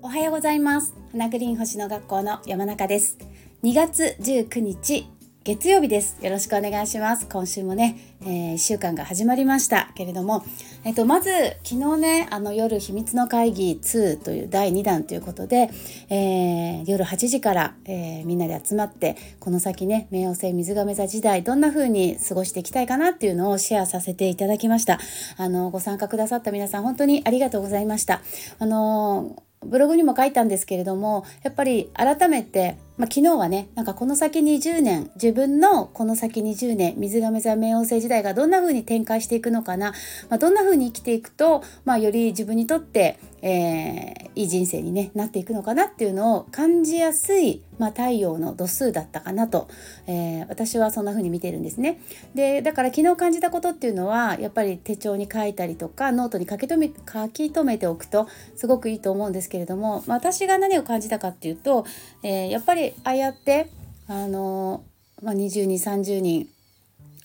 [0.00, 0.94] おはようございます。
[1.10, 3.18] 花グリーン星の学校の山中です。
[3.64, 5.08] 2月19日
[5.44, 6.24] 月曜日です。
[6.24, 7.26] よろしくお願いします。
[7.28, 9.90] 今週もね、えー、1週間が始まりました。
[9.96, 10.44] けれども、
[10.84, 11.30] えっと、まず
[11.64, 15.68] 昨日ねあの夜秘密の会議2という第2弾ということで、
[16.10, 25.00] えー、夜8時から、えー、みんなで集まってこの先ね冥王星水亀座時代どんな風に過ごしていきたいかなっていうのをシェアさせていただきました。
[25.38, 28.22] あのご参加くださった皆さん本当にありがとうございました。
[28.60, 39.92] あのブログにも書いたんですけれどもやっぱり改めてまあ、昨日はねなんかこの先20年自分のこの先20年水亀座冥王星時代がどんな風に展開していくのかな、
[40.28, 45.86] まあ、どんな風に生きていくと、まあ、より自分にとって、えー、いい人生に、ね、なっていくのかな。
[45.86, 49.68] っていうのを感じやすい、まあ、太陽の度数だったかなと、
[50.06, 52.00] えー、私はそんな風に見てるんですね。
[52.34, 61.84] でだから昨日感じたことっていうのはやっぱり手帳に書いたりとかノートに書き留め書き留めておくとすごくいいと思うんですけれども、まあ、私が何を感じたかっていうと、
[62.22, 63.68] えー、やっぱりああやって
[64.08, 64.84] あの、
[65.22, 66.48] まあ、20人30人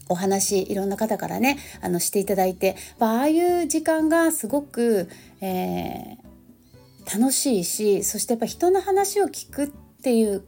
[0.09, 5.09] お話いろんな方からねあのしていただいて、まああいう時間がすごく、
[5.41, 9.67] えー、楽しいしそしてやっぱ人の話を聞くっ
[10.01, 10.43] ていう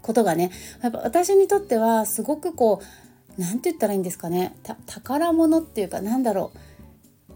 [0.00, 0.50] ことがね
[0.82, 4.54] やっぱ私にとってはすごくこう何て言ったらいいんですかね
[4.86, 6.58] 宝物っていうかなんだろう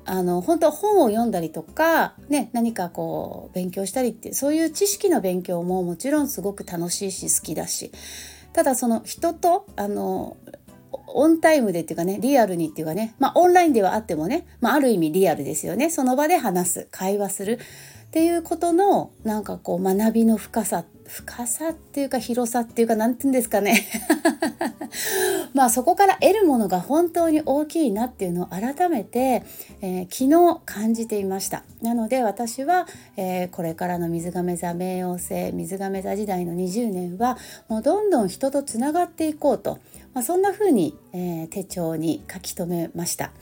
[0.07, 7.91] あの本当本を読んだりとか、ね、何かこう勉強したりってそういう知識の勉強ももちろんすごく楽しいし好きだし
[8.53, 10.37] ただその人とあの
[11.09, 15.91] オンタイムでっていうかねリアルにっていうかねまあオンラインではあってもね、まあ、ある意味リアルですよね。
[15.91, 17.59] その場で話す会話する
[18.17, 23.87] っていうことのなんかこう学びの深さ深さっていうか広さっていうか何て言うんですかね。
[25.53, 29.43] まあそこから得るものが本当に大きいなっていうのを改めて、
[29.83, 31.63] えー、昨日感じていました。
[31.83, 37.37] なので私は、えー、これからの水亀座冥王星水亀座時代の20年は
[37.69, 39.79] もうどんどん人とつながっていこうと、
[40.15, 43.33] まあ、そんな風に、えー、手帳に書き留めました。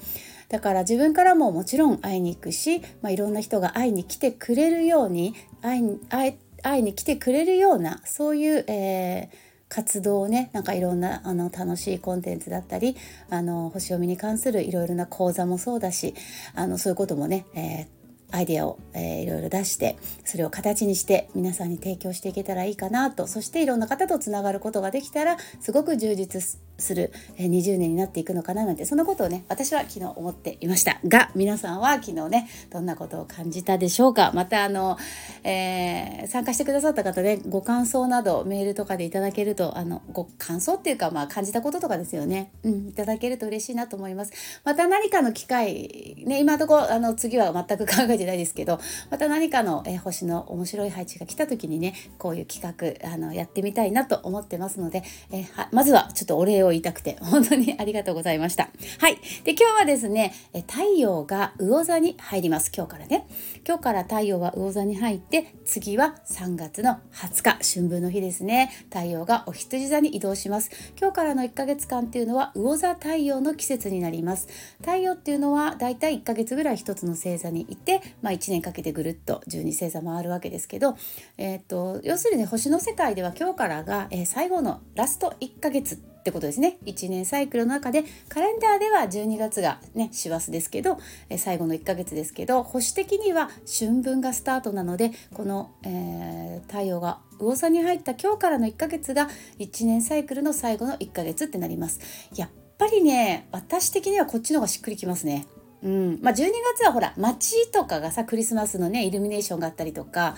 [0.48, 9.36] だから自分からももちろん会いに行くし、まあ、いろんな人が会いに来てくれるように会い会会いに来てくれるようなそういう、えー、
[9.68, 12.96] 活動をねなんかいろんなあの楽しいコンテンツだったり
[13.28, 16.14] あの星読みに関するいろいろな講座もそうだし
[16.54, 23.28] あのそういうこともね、えーアイデアを、えー、いろいろ出してそれを形にして皆さんに提供していけたらいいかなと。
[23.28, 26.42] そしていろんな方とつながることができたらすごく充実
[26.78, 30.98] する、え、20年になっていくのかななんてそんなことをね私は昨日思っていました。
[31.06, 34.32] が皆さんは昨日ねどんなことを感じたでしょうか。
[34.34, 34.96] またあの、
[35.42, 44.32] えー、参加してくださった方ねご感想などメールとかでいただけるとあのご感想っていうかまあ感じたこととかですよね、うん、いただけると嬉しいなと思います。
[44.64, 48.80] また何かの機会ね今のところあの次は全く考えてないですけど
[49.10, 58.70] また何かの、えー、星の面白い配置が来た時にねこういう企画あのやってみたいなと思ってますので、えー、まずはちょっとお礼を言いたくて 本当にありがとうございました。
[58.98, 59.18] はい。
[59.44, 60.32] で今日はですね
[60.68, 62.70] 太陽が魚座に入ります。
[62.74, 63.26] 今日からね。
[63.66, 67.74] 今日から太陽は魚座に入って次は3月の20日。
[67.74, 68.70] 春分の日ですね。
[68.92, 70.70] 太陽がお羊座に移動します。
[71.00, 74.48] 今日からの1ヶ月間っていうのは魚座太陽の季節になります。
[74.80, 80.96] 太陽っていうのはだいたい1ヶ月ぐらい一つの星座にいてまあ1年かけてぐるっと12星座回るわけですけど、
[81.38, 86.78] えーと、要するに星の世界では今日からが、えー、最後のラスト1ヶ月ってことですね。
[86.86, 90.96] 1年サイクルの中でカレンダーでは12月がね師走ですけど、
[91.28, 102.00] え、最後の1ヶ月ですけど星的には春分がスタートなのでこの、えー、太陽が魚座に入った今日からの1ヶ月が1年サイクルの最後の1ヶ月ってなります。
[102.34, 102.48] やっ
[102.78, 105.44] ぱりね私的にはこっちの方がしっくりきますね。
[105.82, 106.18] うん。
[106.22, 110.36] まあ、12月はほら街とかがさクリスマスのねイルミネーションがあったりとかやっ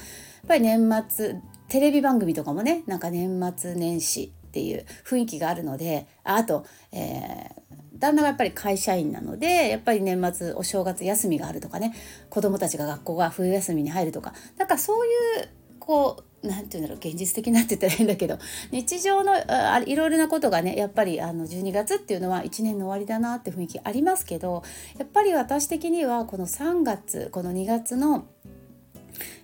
[0.49, 1.37] ぱり年末
[1.69, 11.95] テレビ番組とかもねなんか年末年始っていう雰囲気があるのであと、えー、旦那がやっぱり会社員なのでやっぱり年末お正月休みがあるとかね
[12.31, 15.11] 子供たちが学校が冬休みに入るとかなんかそうい
[15.43, 15.49] う
[15.79, 18.39] こう何て言うんだろう現実的なって言ったらいいんだけど
[18.71, 24.63] 日常のあいろいろなことがねやっぱりあの12月っていうのは1年の終わりだなって雰囲気ありますけど
[24.99, 28.27] やっぱり私的にはこの3月この2月の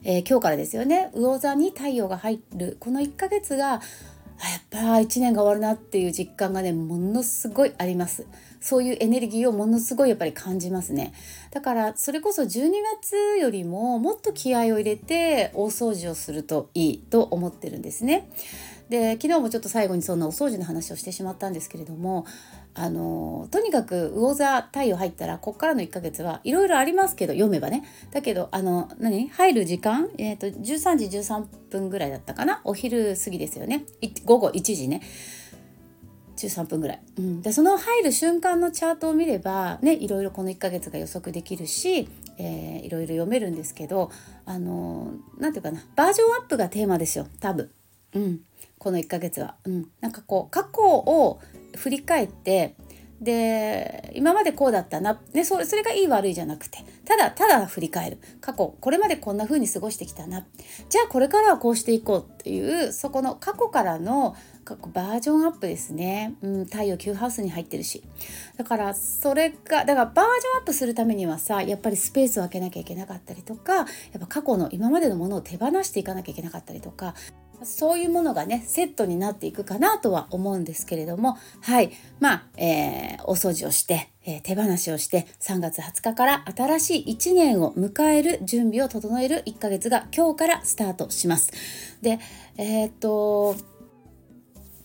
[0.05, 3.81] えー、今日からですよね魚座に太陽が入るこの1ヶ月が
[4.49, 8.27] やっぱ1年が終わるなっていう実感がねものすごいあります。
[8.61, 11.13] そういうエネルギーをものすごいやっぱり感じますね。
[11.51, 18.31] だからそれこそ12月よりももっと気合を入れて大掃除をするといいと思ってるんですね。
[18.93, 22.27] で昨日もちょっと最後にそんなお掃除の話をしてしまったんですけれども
[22.75, 27.85] あのとにかく魚座太陽入ったらこっからの1ヶ月はいろいろありますけど読めばね。
[28.11, 29.31] だけどあの何？
[29.31, 32.61] 入る時間、えーと、13時13分ぐらいだったかな？
[32.65, 33.87] お昼過ぎですよね。
[34.27, 35.01] 午後1時ね。
[36.37, 44.11] 13分ぐらい、うん、でその入る瞬間のチャートを見ればねいろいろこの1ヶ月が予測できるし、えー、いろいろ読めるんですけど
[44.45, 45.87] あの何て言うかな？
[45.95, 47.71] バージョンアップがテーマですよ多分、
[48.15, 48.41] うん、
[48.79, 49.57] この1ヶ月は。
[49.65, 51.41] うん、なんかこう過去を
[51.77, 52.75] 振り返って
[53.23, 58.19] で今までこうだったな、ね、それそれがいい悪いじゃなくてただただ振り返る。
[58.41, 60.45] 過去これまでこんな風に過ごしてきたな。
[60.89, 64.35] じゃあこれからはこうしていこうっていうそこの過去からの
[64.93, 68.03] バージョンアップですね、うん、太陽9ハウスに入ってるし。
[68.57, 73.87] だからそれがだからバージョンアップするためにはさやっぱりスペースを空けなきゃいけなかったりとかやっ
[74.19, 77.15] ぱ過去の今までのものを手放していかなきゃいけなかったりとか。
[77.65, 91.53] そういうものがねセットになっていくかなとは思うんですけれどもはいまあ、えー、お掃除をして、えー、手放しをして3月20日から新しい1年を迎える準備を整える1ヶ月が今日からスタートします。
[92.03, 92.19] で
[92.57, 93.57] えー、っと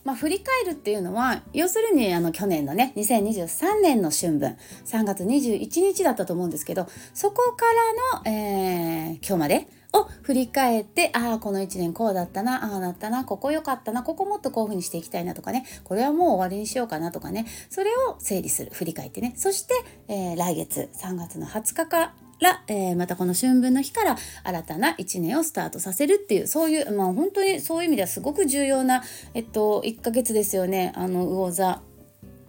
[0.08, 7.66] まあ、振り返るっていうのは要するにあの去年のね2023年の春分3月21日だったと思うんですけどそこか
[8.14, 19.34] らの、えー、今日までを振り返ってああこの1年こうだったなああだったなここ良かったなここもっとこういうふうにしていきたいなとかねこれはもう終わりにしようかなとかねそれを整理する振り返ってね。
[19.36, 19.74] そして、
[20.08, 29.02] えー、来月3月の20日からえー、またこの春分の日から新たな1年をスタートさせるっていうそういうまあ本当にそういう意味ではすごく重要な、
[29.34, 30.92] えっと、1ヶ月ですよね。
[30.94, 31.82] あの魚座。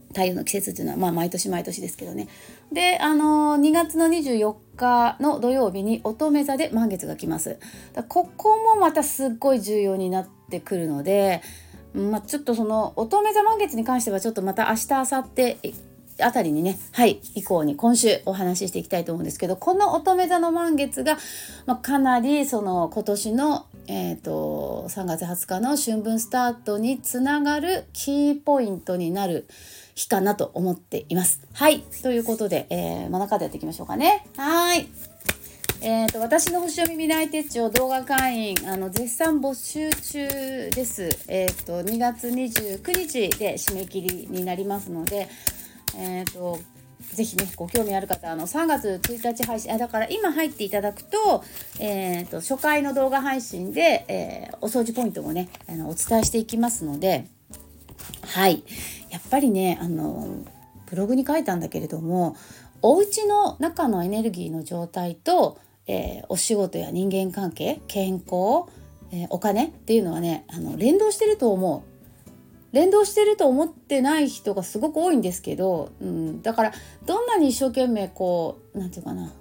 [0.10, 2.28] 太陽の季節っていうのは、まあ、毎年毎年ですけどね。
[2.72, 7.60] であの2月の24日の土曜日に乙女座で満月が来ます。
[8.08, 11.42] ここもまたすっごい重要になってくるので、
[11.94, 15.74] まあ、ちょっとその乙女座満月に関してはちょっとまた明日明後日
[16.22, 21.18] あたりにねはい以降に今週お話ししていきたいと思うんですけどこの乙女座の満月が、
[21.66, 29.48] まあ、かなりその今年のえーと、3月20日の春分スタートにつながるキーポイントになる
[29.96, 31.42] 日かなと思っています。
[31.54, 34.28] はいということで、えー、真ん中でやっていきましょうかね。
[34.38, 34.88] はい
[35.82, 41.10] えーと、私の星読み未来手帳動画会員あの絶賛募集中です。
[41.28, 45.28] えっ、ー、と2月29日で締め切りになりますので、
[45.98, 46.60] えっ、ー、と
[47.00, 51.44] ぜひねご興味ある方あの3月1日配信あだから今入っていただくと,、
[51.80, 57.26] えーと、初回の動画配信で、えー、お掃除ポイントもねあのお伝えしていきますので
[58.22, 58.64] はい
[59.10, 60.44] やっぱりねあの
[60.90, 62.36] ブログに書いたんだけれども
[62.82, 65.58] お家の中のエネルギーの状態と、
[65.88, 68.70] えー、お仕事や人間関係健康、
[69.12, 71.89] え、お金っていうのはねあの連動してると思う。
[72.72, 76.74] 連動してると思ってない人がすごく多いんですけど、うん、だから
[77.06, 79.34] どんなに一生懸命こう何て言うかな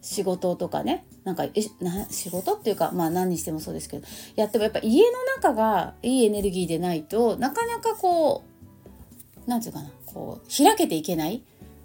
[0.00, 1.44] 仕事とかねなんか
[1.80, 4.06] な仕事っていうかまあ何にしてもそうですけど
[4.36, 11.42] やってもやっぱ家の中がいいエネルギーでないとなかなかこう何て言うかなこう開けていけない。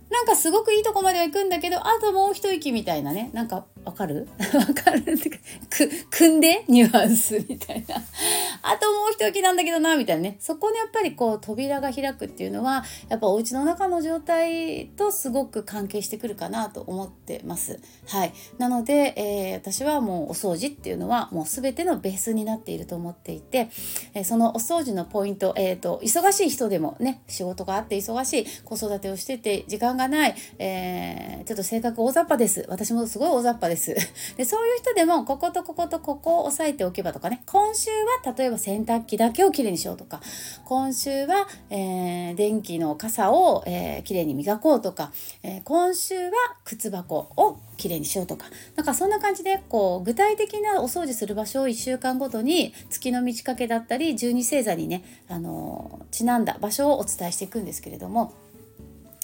[0.09, 4.27] なんかすごくいいとこまでは行くんだけどあともう一息みたいなねなんかわかる？
[4.53, 5.39] わかるってく
[6.11, 7.95] 組んでニュアンスみたいな。
[8.61, 10.37] あともう一息なんだけどなみたいなね。
[10.39, 17.79] そこでやっぱりこう扉が開くっていうのはやっぱお家の中の状態とすごく関係してくるかなと思ってます。
[18.07, 18.33] はい。
[18.57, 23.69] なので、えー、私はもうお掃除っていうのはもう全てのベースになっていると思っていて、
[24.13, 32.65] えー、そのお掃除のポイントえっ、ー、と忙しい人でもね仕事があって忙しい子育てをしてて時間がない、えちょっと性格大雑把です。
[32.67, 33.95] 私もすごい大雑把です。
[34.37, 37.43] でそういう人でもこことこことここを押さえておけばとかね。
[37.45, 37.89] 今週
[38.25, 40.21] は例えば洗濯機だけをきれいにしようとか。
[40.65, 45.11] 今週は、えー、電気の傘を、えー、きれいに磨こうとか、
[45.43, 46.31] えー、今週は
[46.65, 48.47] 靴箱をきれいにしようとか。
[48.75, 58.33] なんかそんな感じでこう具体的なお掃除する場所を1週間ごとに月の満ち欠けだったり十二星座にね、あのちなんだ場所をお伝えしていくんですけれども。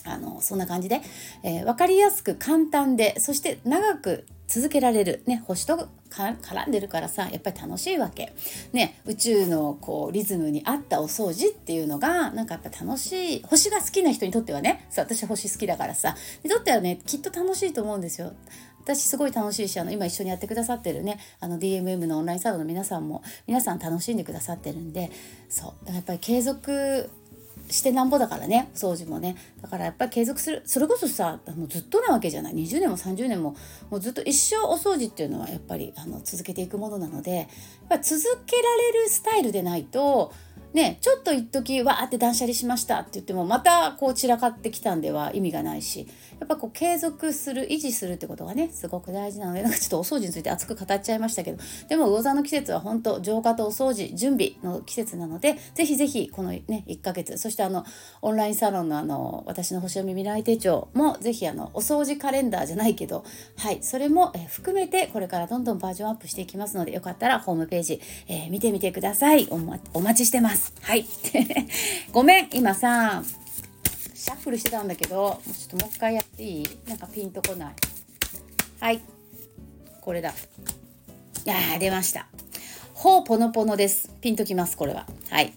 [0.05, 1.01] あのそんな感じで、
[1.43, 8.33] えー、分かりやすく簡単でそして長く続けられる、ね、星と絡んでるからさやっぱり楽しいわけ、
[8.73, 13.43] ね、宇宙のこうリズムに合ったお掃除っていうのがなんかやっぱ楽しい。
[13.43, 14.85] 星が好きな人にとってはね。
[14.89, 16.15] そう私星好きだからさ。
[16.43, 18.33] にとってはねきっと楽しいと思うんですよ。
[18.81, 25.11] 私すごい楽しいしあの今一緒にやってくださってるねあの DMM のオンラインサロンの皆さんも皆さん楽しんでくださってるんで。
[25.49, 27.09] そうやっぱり継続
[27.69, 29.35] してなんぼだからね掃除もね。
[29.61, 30.61] だからやっぱり継続する。
[30.65, 32.53] それこそさもうずっとなわけじゃない。
[32.53, 33.55] 20年も30年も
[33.89, 37.47] もうずっと一生お掃除っていうのはやっぱりあの続けていくものなのでやっ
[37.89, 40.33] ぱ続けられるスタイルでないと
[40.75, 46.05] ね、ちょっと一時わーって断捨離しましたって言ってもまたこう散らかってきたんでは意味がないし
[46.37, 57.85] やっぱこう継続する維持するってことがねすごく大事なのでなんかちょっとお掃除について熱く語っちゃいましたけどでも魚座の季節は本当浄化とお掃除準備の季節なのでぜひぜひこのね1ヶ月そしてあの
[58.21, 63.23] オンラインサロンのあの私の星読み未来手帳もぜひあのお掃除カレンダーじゃないけど
[63.57, 69.47] はいそれも、含めてこれからどんどんバージョンアップしていきますのでよかったらホームページ、えー、見てみてください。
[69.49, 70.44] お,、待ちしてます。
[70.49, 71.05] はい。
[72.11, 73.23] ごめん今さ
[74.13, 76.67] シャッフルしてたんだけどもうちょっともう一回やっていい？
[76.87, 77.73] なんかピンとこない。
[78.79, 79.01] はい。
[80.01, 80.33] これだ。
[81.47, 82.27] あ出ました。
[82.93, 84.09] ほうポノポノです。
[84.21, 85.05] ピンときますこれは。
[85.29, 85.53] はい。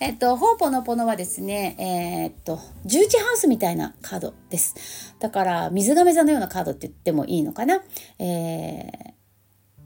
[0.00, 5.14] えっと、ほうぽのぽのはですね、えー、っと、十字ハウスみたいなカードです。
[5.20, 7.82] だから、水亀座のようなカードって言ってもいいのかな？
[8.18, 9.12] えー、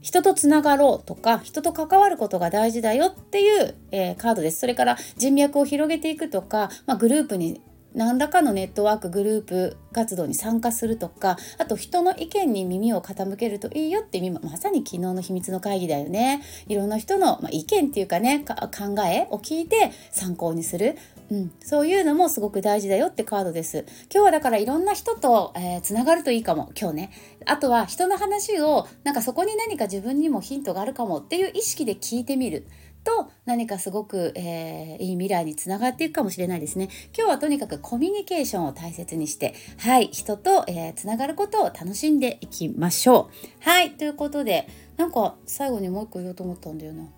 [0.02, 4.61] 人とつながろうとか人と関わることが大事だよっていう、えー、カードです。
[4.61, 7.62] それから人脈を広げていくとか、まあ、グループに
[7.94, 20.97] 何らかのネットワークグループ活動に参加するとかあと人の意見に耳を傾けるといいよって今まさに昨日の秘密の会議だよねいろんな人の、まあ、意見っていうかね考えを聞いて参考にする、
[21.32, 27.10] うん、そういうのもすごく大事だよってカードです今日はだからいろんな人と、えー、つながるといいかも今日ね
[27.46, 32.66] あとは人の話をなんかそこに何か自分にもヒントがあるかもっていう意識で聞いてみる
[33.02, 36.88] と何かすごく、えー、いい未来につながっていくかもしれないですね。
[37.16, 43.68] 今日はとにかくコミュニケーションを大切にして、はい、人と、えー、つながることを楽しんでいきましょう。
[43.68, 47.08] はい、ということで、なんか最後にもう一個言おうと思ったんだよな。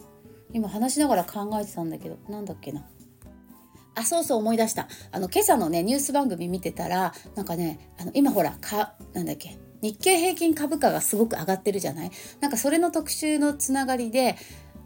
[0.54, 2.86] 今話しながら考えてたんだけど、なんだっけな。
[3.94, 4.88] あ、そうそう思い出した。
[5.12, 12.10] あの、今朝のね、ニュース番組見てたら、なんかね、あの、今ほら、か、なんだっけ、日経平均株価がすごく上がってるじゃない？
[12.40, 14.36] なんかそれの特集のつながりで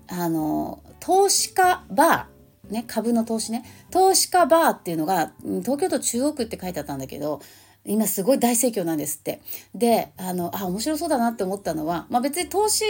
[0.08, 7.40] あの投資家バーね株の投資ね投資家バーっていうのが東京都中央区って書いてあったんだけど
[7.88, 9.40] 今すごい大盛況なんですって。
[9.74, 12.84] で、あの、あ、面白そうだなって思ったのは、まあ別に投資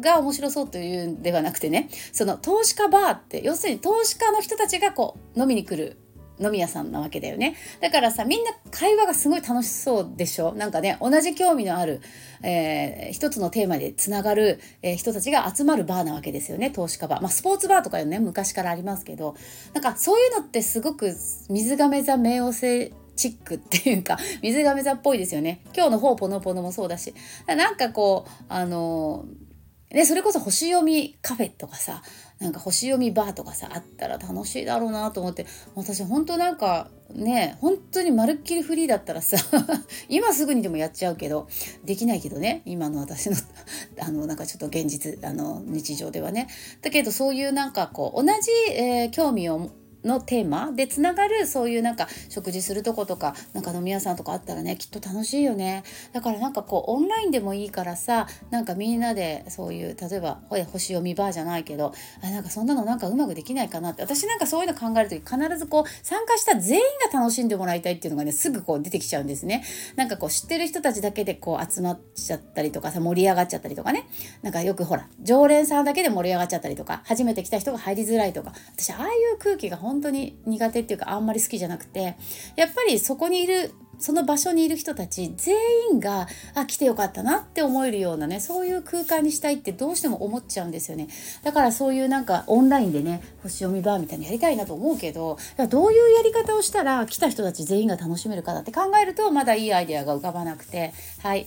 [0.00, 5.98] が面白そうというんではなくてね、その投資家バーって、要するに投資家の人たちがこう飲みに来る
[6.40, 7.56] 飲み屋さんなわけだよね。
[7.80, 10.54] だからさ、みんな会話がすごい楽しそうでしょ？
[10.54, 12.00] なんかね、同じ興味のある、
[12.44, 17.20] えー、一つのテーマでつながる、えー、人たちが集まるバーなわけですよね、投資家バー。
[17.22, 19.34] まあ、スポーツバーとかよね、昔からありますけど、
[19.74, 21.12] なんかそういうのってすごく
[21.50, 25.60] 水亀座冥王星チックっていうか、 水亀座っぽいですよね。
[25.74, 27.12] 今日の方ポノポノもそうだし。
[27.46, 29.48] なんかこう、あのー
[29.90, 32.02] で、それこそ星読みカフェとかさ、
[32.40, 39.38] なんか星読みバーとかさ、あったら楽しいだろうなと思って、私本当なんかね、本当にまるっきりフリーだったらさ、
[40.10, 41.48] 今すぐにでもやっちゃうけど、
[41.84, 43.36] できないけどね、今の私の、
[44.00, 46.48] あの、なんかちょっと現実、あの、日常ではね。
[46.82, 49.70] だけどそういうなんかこう、同じ、えー、興味を
[50.04, 55.82] のテーマでつながるそういうなんか食事するとことかなんか飲み屋さんとかあったらねきっと楽しいよね。
[56.12, 60.40] だからなんかこうオンラインでもいいからさなんかみんなでそういう例えば
[60.72, 64.02] 星読みバーじゃないけどあなんかそんなのなんかうまくできないかなって。
[64.02, 69.64] 私なんかそういうの考える時必ずこう参加した全員が楽しんでもらいたいっていうのがねすぐこう出てきちゃうんですね。
[69.96, 74.08] なんかこう知ってる人たちだけでこう集まっちゃったりとかさ盛り上がっちゃったりとかね。
[74.42, 78.52] なんかよくほら常連さんだけで盛り上がっちゃったりとか初めて来た人が入りづらいとか。
[78.76, 82.16] 私ああいう空気が本本当に苦手っていうかあんまり好きじゃなくて
[82.56, 85.56] やっぱりそこにいるその場所にいる人たち全
[85.92, 91.08] 員があ来てよかったなって思えるようなねそういう空間にしたいってどうしても思っちゃうんですよね。
[91.42, 100.92] だからそういうなんかオンラインでね星読みバーみたいにやりたいなと思うけどどういうやり方をしたら来た人たち全員が楽しめるかなって考えるとまだいいアイデアが浮かばなくて。
[101.20, 101.46] はい。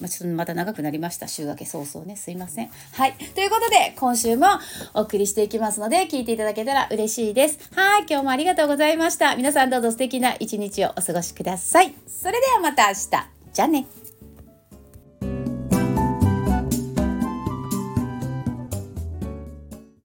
[0.00, 1.28] まあ、ちょっとまた長くなりました。
[1.28, 2.16] 週明け早々ね。
[2.16, 2.70] すいません。
[2.92, 3.14] はい。
[3.34, 4.46] ということで、今週も
[4.94, 7.58] お送りしていきますので、聞いていただけたら嬉しいです。
[7.74, 8.06] はい。
[8.08, 9.36] 今日もありがとうございました。
[9.36, 11.94] 皆さんどうぞ素敵な一日をお過ごしください。
[12.06, 13.10] それではまた明日。
[13.52, 13.99] じゃあね。